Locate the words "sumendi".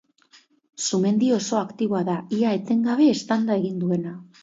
0.85-1.29